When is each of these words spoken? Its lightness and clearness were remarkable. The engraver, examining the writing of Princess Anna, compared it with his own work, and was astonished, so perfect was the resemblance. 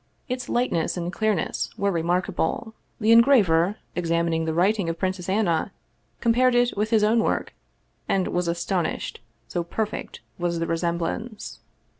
Its 0.27 0.49
lightness 0.49 0.97
and 0.97 1.13
clearness 1.13 1.69
were 1.77 1.91
remarkable. 1.91 2.73
The 2.99 3.11
engraver, 3.11 3.75
examining 3.95 4.45
the 4.45 4.53
writing 4.55 4.89
of 4.89 4.97
Princess 4.97 5.29
Anna, 5.29 5.71
compared 6.21 6.55
it 6.55 6.75
with 6.75 6.89
his 6.89 7.03
own 7.03 7.21
work, 7.21 7.53
and 8.09 8.29
was 8.29 8.47
astonished, 8.47 9.19
so 9.47 9.63
perfect 9.63 10.21
was 10.39 10.57
the 10.57 10.65
resemblance. 10.65 11.59